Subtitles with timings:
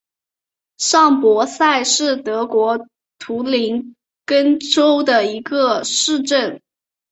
[0.79, 2.87] 上伯萨是德国
[3.19, 6.59] 图林根州的一个市镇。